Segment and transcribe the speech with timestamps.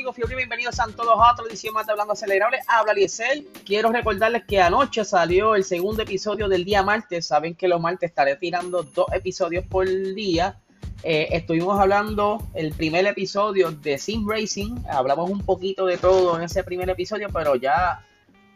[0.00, 2.58] amigos, bienvenidos a todos a otra edición más de Hablando Acelerable.
[2.66, 3.46] Habla Liesel.
[3.66, 7.26] Quiero recordarles que anoche salió el segundo episodio del día martes.
[7.26, 10.58] Saben que los martes estaré tirando dos episodios por día.
[11.02, 14.76] Eh, estuvimos hablando el primer episodio de Sim Racing.
[14.88, 18.02] Hablamos un poquito de todo en ese primer episodio, pero ya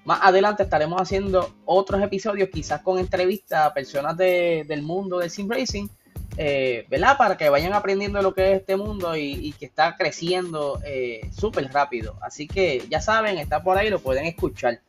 [0.06, 5.50] más adelante estaremos haciendo otros episodios, quizás con entrevistas a personas del mundo del Sim
[5.50, 5.88] Racing
[6.36, 7.16] eh, ¿verdad?
[7.16, 11.70] Para que vayan aprendiendo lo que es este mundo y, que está creciendo eh, súper
[11.72, 12.18] rápido.
[12.20, 14.80] Así que ya saben, está por ahí, lo pueden escuchar.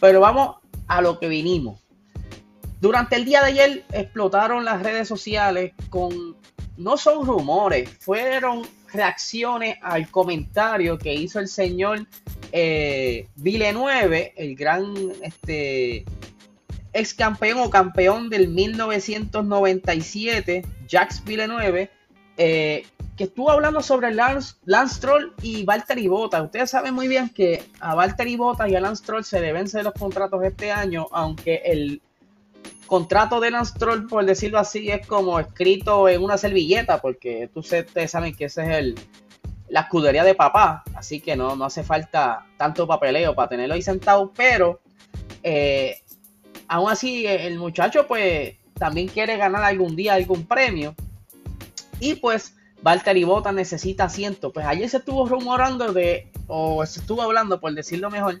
[0.00, 1.80] Pero vamos a lo que vinimos.
[2.80, 6.36] Durante el día de ayer explotaron las redes sociales con,
[6.78, 12.06] no son rumores, fueron reacciones al comentario que hizo el señor
[12.52, 16.04] eh, Villeneuve, el gran este,
[16.92, 21.90] ex campeón o campeón del 1997, Jacques Villeneuve,
[22.36, 22.84] eh,
[23.16, 26.42] que estuvo hablando sobre Lance, Lance Troll y Valtteri Bottas.
[26.42, 29.84] Ustedes saben muy bien que a Valtteri Bottas y a Lance Troll se le vencen
[29.84, 32.00] los contratos este año, aunque el
[32.86, 38.10] contrato de Lance Troll, por decirlo así, es como escrito en una servilleta, porque ustedes
[38.10, 38.94] saben que ese es el,
[39.68, 43.82] la escudería de papá, así que no, no hace falta tanto papeleo para tenerlo ahí
[43.82, 44.80] sentado, pero
[45.42, 45.98] eh,
[46.70, 50.94] aún así el muchacho pues también quiere ganar algún día algún premio.
[51.98, 54.52] Y pues Valtteri Bottas necesita asiento.
[54.52, 58.38] Pues ayer se estuvo rumorando de, o se estuvo hablando por decirlo mejor,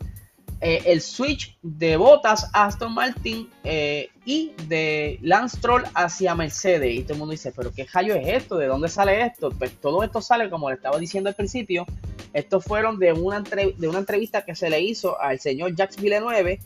[0.60, 6.94] eh, el switch de Bottas a Aston Martin eh, y de Lance Troll hacia Mercedes.
[6.94, 8.56] Y todo el mundo dice, pero ¿qué rayo es esto?
[8.56, 9.50] ¿De dónde sale esto?
[9.50, 11.84] Pues todo esto sale, como le estaba diciendo al principio,
[12.32, 16.60] estos fueron de una, de una entrevista que se le hizo al señor Jacques Villeneuve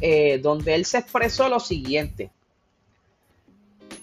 [0.00, 2.30] eh, donde él se expresó lo siguiente.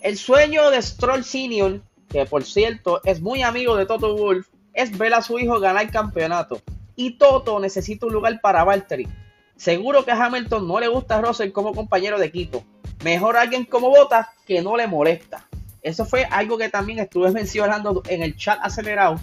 [0.02, 4.98] El sueño de Stroll Senior, que por cierto es muy amigo de Toto Wolf, es
[4.98, 6.62] ver a su hijo ganar el campeonato.
[6.96, 9.08] Y Toto necesita un lugar para Valtteri.
[9.56, 12.64] Seguro que a Hamilton no le gusta a Russell como compañero de equipo.
[13.04, 15.48] Mejor alguien como Bottas que no le molesta.
[15.82, 19.20] Eso fue algo que también estuve mencionando en el chat acelerado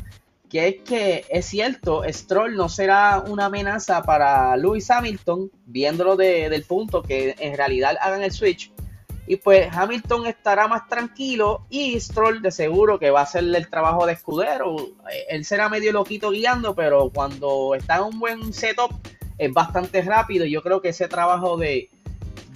[0.53, 6.63] que es que es cierto, Stroll no será una amenaza para Lewis Hamilton, viéndolo del
[6.65, 8.71] punto que en realidad hagan el switch.
[9.27, 13.71] Y pues Hamilton estará más tranquilo y Stroll de seguro que va a hacer el
[13.71, 14.77] trabajo de escudero.
[15.31, 18.93] Él será medio loquito guiando, pero cuando está en un buen setup
[19.39, 20.45] es bastante rápido.
[20.45, 21.89] Yo creo que ese trabajo de,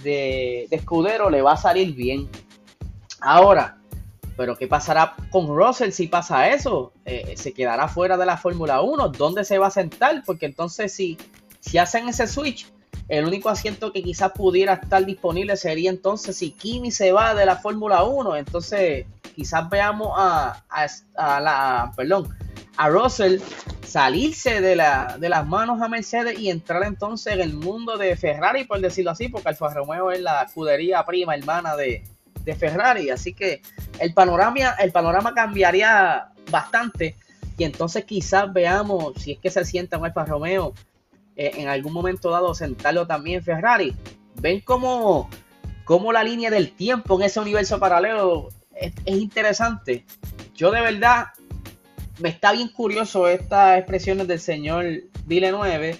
[0.03, 2.29] de escudero le va a salir bien.
[3.21, 3.79] Ahora,
[4.37, 6.93] pero ¿qué pasará con Russell si pasa eso?
[7.05, 9.09] Eh, ¿Se quedará fuera de la Fórmula 1?
[9.09, 10.23] ¿Dónde se va a sentar?
[10.25, 11.17] Porque entonces si,
[11.59, 12.71] si hacen ese switch,
[13.09, 17.45] el único asiento que quizás pudiera estar disponible sería entonces si Kimi se va de
[17.45, 18.35] la Fórmula 1.
[18.35, 22.29] Entonces quizás veamos a, a, la, perdón,
[22.77, 23.39] a Russell
[23.83, 28.15] salirse de, la, de las manos a Mercedes y entrar entonces en el mundo de
[28.15, 32.03] Ferrari, por decirlo así, porque Alfa Romeo es la escudería prima hermana de,
[32.47, 33.09] de Ferrari.
[33.09, 33.61] Así que
[33.99, 37.17] el panorama, el panorama cambiaría bastante.
[37.57, 40.73] Y entonces quizás veamos si es que se sienta un Alfa Romeo
[41.35, 43.93] eh, en algún momento dado sentarlo también Ferrari.
[44.35, 45.29] Ven cómo,
[45.83, 50.05] cómo, la línea del tiempo en ese universo paralelo es, interesante.
[50.55, 51.27] Yo de verdad
[52.19, 54.85] me está bien curioso estas expresiones del señor
[55.25, 55.99] Villeneuve.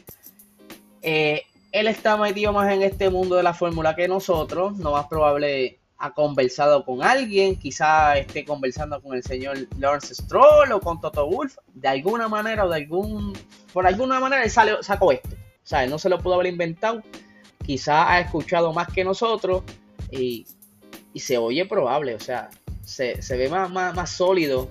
[1.01, 4.77] Eh, él está metido más en este mundo de la fórmula que nosotros.
[4.77, 10.71] No más probable ha conversado con alguien, quizá esté conversando con el señor Lawrence Stroll
[10.71, 13.33] o con Toto Wolf, de alguna manera o de algún,
[13.73, 15.29] por alguna manera él sacó esto.
[15.29, 17.01] O sea, él no se lo pudo haber inventado,
[17.65, 19.63] quizá ha escuchado más que nosotros
[20.11, 20.45] y,
[21.15, 22.51] se oye probable, o sea,
[22.85, 24.69] se, ve más, más, sólido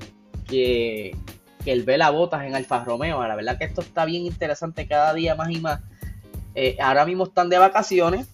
[0.49, 1.17] que,
[1.65, 3.27] que el Vela Botas en Alfa Romeo.
[3.27, 5.81] La verdad que esto está bien interesante cada día más y más.
[6.55, 8.29] Eh, ahora mismo están de vacaciones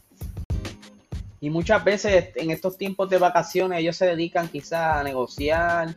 [1.43, 5.93] y muchas veces en estos tiempos de vacaciones ellos se dedican quizás a negociar,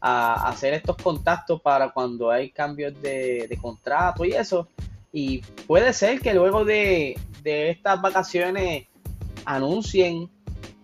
[0.00, 4.66] a hacer estos contactos para cuando hay cambios de, contrato y eso.
[5.12, 8.88] Y puede ser que luego de, estas vacaciones
[9.44, 10.28] anuncien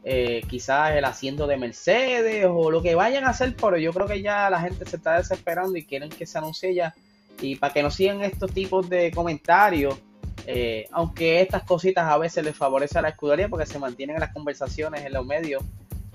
[0.05, 4.07] eh, quizás el haciendo de Mercedes o lo que vayan a hacer, pero yo creo
[4.07, 6.95] que ya la gente se está desesperando y quieren que se anuncie ya.
[7.41, 9.99] Y para que no sigan estos tipos de comentarios,
[10.47, 14.33] eh, aunque estas cositas a veces les favorece a la escudería porque se mantienen las
[14.33, 15.63] conversaciones en los medios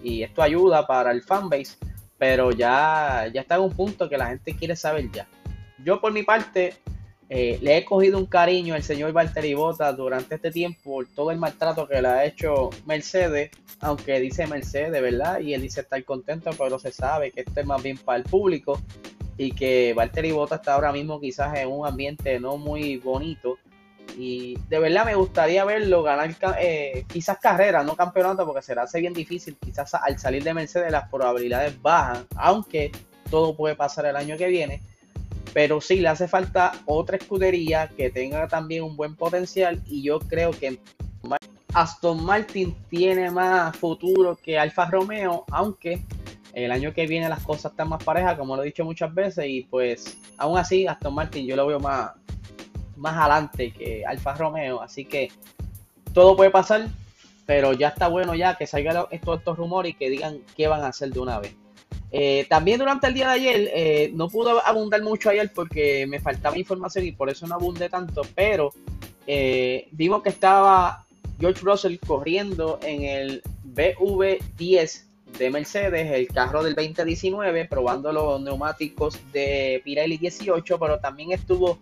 [0.03, 1.77] y esto ayuda para el fanbase,
[2.17, 5.27] pero ya, ya está en un punto que la gente quiere saber ya.
[5.83, 6.75] Yo por mi parte
[7.29, 11.31] eh, le he cogido un cariño al señor Valtteri Bottas durante este tiempo por todo
[11.31, 15.39] el maltrato que le ha hecho Mercedes, aunque dice Mercedes, ¿verdad?
[15.39, 18.23] Y él dice estar contento, pero se sabe que esto es más bien para el
[18.23, 18.79] público.
[19.37, 23.57] y que Valtteri Bottas está ahora mismo quizás en un ambiente no muy bonito.
[24.21, 28.99] Y de verdad me gustaría verlo ganar eh, quizás carrera, no campeonato, porque será hace
[28.99, 29.55] bien difícil.
[29.55, 32.91] Quizás al salir de Mercedes las probabilidades bajan, aunque
[33.31, 34.81] todo puede pasar el año que viene.
[35.53, 39.81] Pero sí, le hace falta otra escudería que tenga también un buen potencial.
[39.85, 40.77] Y yo creo que
[41.73, 46.03] Aston Martin tiene más futuro que Alfa Romeo, aunque
[46.51, 49.45] el año que viene las cosas están más parejas, como lo he dicho muchas veces,
[49.47, 52.11] y pues aún así Aston Martin yo lo veo más,
[52.99, 55.31] más adelante que Alfa Romeo, así que
[56.13, 56.87] todo puede pasar,
[57.45, 60.83] pero ya está bueno ya que salgan estos, estos rumores y que digan qué van
[60.83, 61.55] a hacer de una vez.
[62.11, 66.19] Eh, también durante el día de ayer, eh, no pude abundar mucho ayer porque me
[66.19, 68.73] faltaba información y por eso no abundé tanto, pero
[69.27, 71.05] eh, vimos que estaba
[71.39, 73.43] George Russell corriendo en el
[73.75, 75.03] BV10
[75.37, 81.77] de Mercedes, el carro del 2019, probando los neumáticos de Pirelli 18, pero también estuvo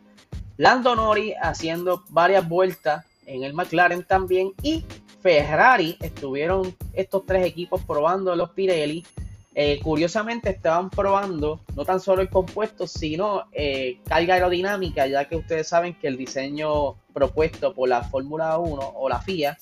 [0.58, 4.84] Lando Norris haciendo varias vueltas en el McLaren también y
[5.22, 9.06] Ferrari estuvieron estos tres equipos probando los Pirelli.
[9.54, 15.36] Eh, curiosamente estaban probando no tan solo el compuesto, sino eh, carga aerodinámica, ya que
[15.36, 19.58] ustedes saben que el diseño propuesto por la Fórmula 1 o la FIA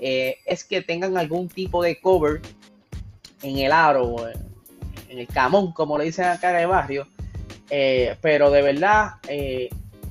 [0.00, 2.40] eh, es que tengan algún tipo de cover
[3.42, 4.28] en el aro,
[5.08, 7.08] en el camón, como le dicen acá en el barrio.
[8.20, 9.14] Pero de verdad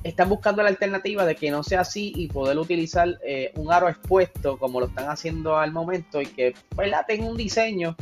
[0.02, 3.18] están buscando la alternativa de que no sea así y poder utilizar
[3.56, 7.04] un aro expuesto como lo están haciendo al momento y que ¿verdad?
[7.06, 7.96] tenga un diseño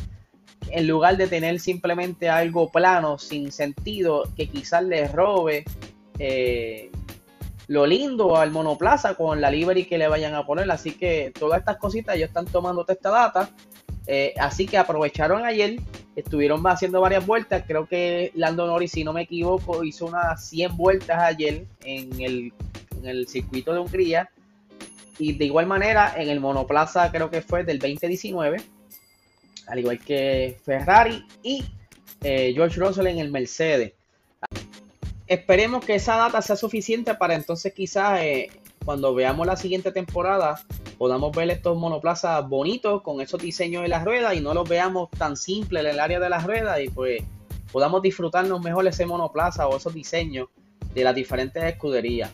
[0.69, 5.63] en lugar de tener simplemente algo plano, sin sentido, que quizás les robe
[7.71, 10.69] lo lindo al monoplaza con la livery que le vayan a poner.
[10.69, 13.49] Así que todas estas cositas ellos están tomando esta data.
[14.07, 15.79] Eh, así que aprovecharon ayer,
[16.21, 17.63] estuvieron haciendo varias vueltas.
[17.67, 22.53] Creo que Lando Norris, si no me equivoco, hizo unas 100 vueltas ayer en el,
[22.97, 24.29] en el circuito de Hungría.
[25.19, 28.61] Y de igual manera, en el monoplaza, creo que fue del 2019,
[29.67, 31.63] al igual que Ferrari y
[32.23, 33.93] eh, George Russell en el Mercedes
[35.31, 38.49] esperemos que esa data sea suficiente para entonces quizás eh,
[38.85, 40.61] cuando veamos la siguiente temporada
[40.97, 45.09] podamos ver estos monoplazas bonitos con esos diseños de las ruedas y no los veamos
[45.11, 47.23] tan simples en el área de las ruedas y pues
[47.71, 50.49] podamos disfrutarnos mejor ese monoplaza o esos diseños
[50.93, 52.31] de las diferentes escuderías.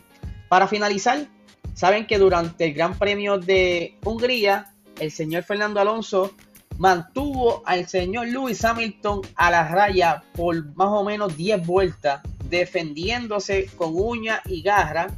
[0.48, 1.26] Para finalizar,
[1.74, 6.32] saben que durante el Gran Premio de Hungría, el señor Fernando Alonso
[6.78, 13.66] mantuvo al señor Lewis Hamilton a la raya por más o menos 10 vueltas defendiéndose
[13.76, 15.08] con uña y garra,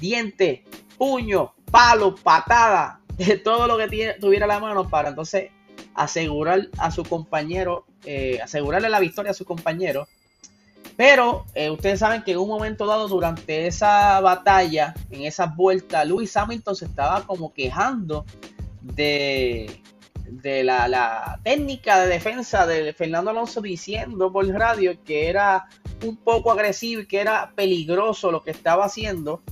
[0.00, 0.64] diente,
[0.98, 5.50] puño, palo, patada, de todo lo que tuviera la mano para entonces
[5.94, 10.06] asegurar a su compañero, eh, asegurarle la victoria a su compañero.
[10.96, 16.04] Pero eh, ustedes saben que en un momento dado durante esa batalla, en esa vuelta,
[16.04, 18.24] Lewis Hamilton se estaba como quejando
[18.80, 19.82] de,
[20.24, 25.66] de la, la, técnica de defensa de Fernando Alonso diciendo por radio que era
[26.04, 29.42] un poco agresivo y que era peligroso lo que estaba haciendo.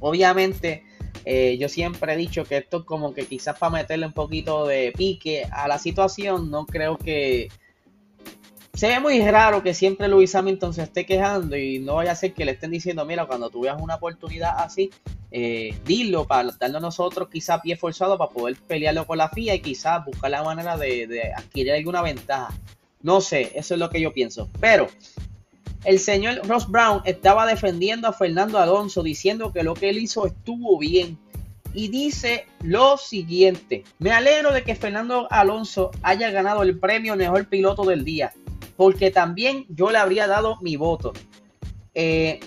[0.00, 0.84] Obviamente,
[1.24, 4.66] eh, yo siempre he dicho que esto es como que quizás para meterle un poquito
[4.66, 7.48] de pique a la situación, no creo que...
[8.74, 12.14] Se ve muy raro que siempre Luis Hamilton se esté quejando y no vaya a
[12.16, 14.90] ser que le estén diciendo, mira, cuando tú veas una oportunidad así,
[15.32, 19.60] eh, dilo para darnos nosotros quizás pie forzado para poder pelearlo con la FIA y
[19.60, 22.54] quizás buscar la manera de, de adquirir alguna ventaja.
[23.02, 24.48] No sé, eso es lo que yo pienso.
[24.60, 24.86] Pero
[25.88, 30.26] el señor Ross Brown estaba defendiendo a Fernando Alonso diciendo que lo que él hizo
[30.26, 31.16] estuvo bien.
[31.72, 37.48] Y dice lo siguiente, me alegro de que Fernando Alonso haya ganado el premio mejor
[37.48, 38.34] piloto del día,
[38.76, 41.14] porque también yo le habría dado mi voto.
[41.94, 42.38] Eh,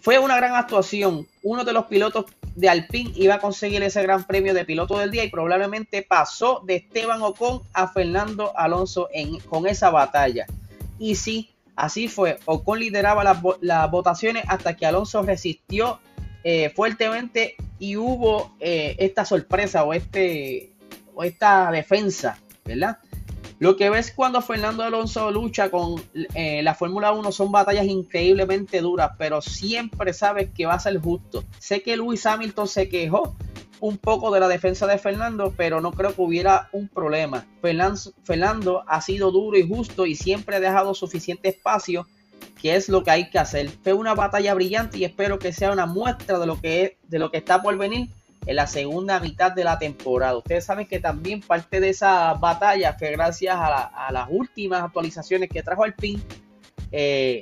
[0.00, 1.28] fue una gran actuación.
[1.44, 2.24] Uno de los pilotos
[2.56, 6.60] de Alpine iba a conseguir ese gran premio de piloto del día y probablemente pasó
[6.66, 9.08] de Esteban Ocon a Fernando Alonso
[9.48, 10.46] con esa batalla.
[10.98, 16.00] Y sí, Así fue, Ocon lideraba las, votaciones hasta que Alonso resistió
[16.44, 20.72] eh, fuertemente y hubo eh, esta sorpresa o, este,
[21.14, 22.98] o esta defensa, ¿verdad?
[23.60, 26.02] Lo que ves cuando Fernando Alonso lucha con
[26.34, 30.98] eh, la Fórmula 1 son batallas increíblemente duras, pero siempre sabes que va a ser
[30.98, 31.44] justo.
[31.58, 33.36] Sé que Luis Hamilton se quejó
[33.80, 37.46] un poco de la defensa de Fernando, pero no creo que hubiera un problema.
[37.60, 42.06] Fernando ha sido duro y justo y siempre ha dejado suficiente espacio,
[42.60, 43.70] que es lo que hay que hacer.
[43.82, 47.30] Fue una batalla brillante y espero que sea una muestra de lo que, de lo
[47.30, 48.10] que está por venir
[48.46, 50.36] en la segunda mitad de la temporada.
[50.36, 55.62] Ustedes saben que también parte de esa batalla fue gracias a, las últimas actualizaciones que
[55.62, 56.22] trajo el PIN.
[56.92, 57.40] Eh,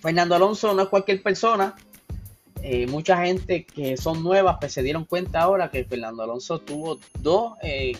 [0.00, 1.74] Fernando Alonso no es cualquier persona.
[2.64, 6.98] Eh, mucha gente que son nuevas pues se dieron cuenta ahora que Fernando Alonso tuvo
[7.18, 7.96] dos, eh,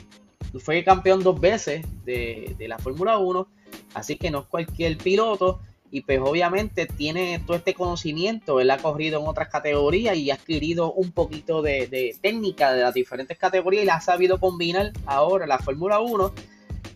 [0.60, 3.48] fue campeón dos veces de, la Fórmula 1,
[3.94, 8.78] así que no es cualquier piloto y pues obviamente tiene todo este conocimiento, él ha
[8.78, 13.82] corrido en otras categorías y ha adquirido un poquito de, técnica de las diferentes categorías
[13.82, 16.32] y la ha sabido combinar ahora la Fórmula 1.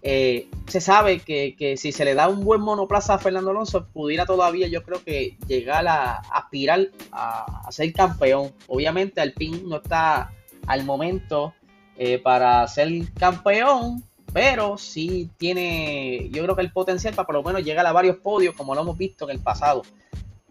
[0.08, 4.24] Eh, se sabe que, si se le da un buen monoplaza a Fernando Alonso, pudiera
[4.24, 8.52] todavía yo creo que llegar a aspirar a, ser campeón.
[8.68, 10.32] Obviamente Alpine no está
[10.68, 11.54] al momento
[11.98, 17.42] eh, para ser campeón, pero sí tiene, yo creo que el potencial para por lo
[17.42, 19.82] menos llegar a varios podios, como lo hemos visto en el pasado.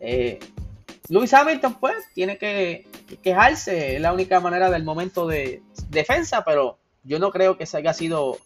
[0.02, 0.38] Eh,
[1.08, 2.90] Lewis Hamilton, pues, tiene que,
[3.24, 7.78] quejarse, es la única manera del momento de defensa, pero yo no creo que se
[7.78, 8.38] haya sido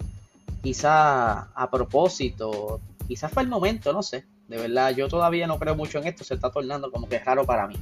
[0.62, 4.26] quizá a propósito, quizás fue el momento, no sé.
[4.48, 7.46] De verdad, yo todavía no creo mucho en esto, se está tornando como que raro
[7.46, 7.76] para mí.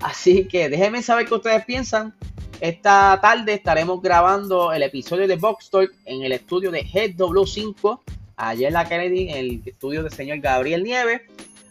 [0.00, 2.14] Así que déjenme saber qué ustedes piensan.
[2.60, 8.00] Esta tarde estaremos grabando el episodio de Box Talk en el estudio de GW5,
[8.36, 11.22] allá en la Kennedy, en el estudio del señor Gabriel Nieves.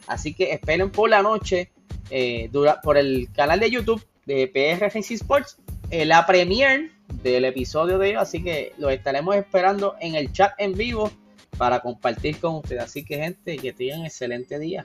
[0.08, 1.72] Así que esperen por la noche
[2.10, 2.50] eh,
[2.84, 5.58] por el canal de YouTube de PR Sports
[5.90, 6.92] eh, la premiere
[7.24, 8.16] del episodio de hoy.
[8.16, 11.12] Así que lo estaremos esperando en el chat en vivo
[11.58, 12.84] para compartir con ustedes.
[12.84, 14.84] Así que, gente, que tengan excelente día.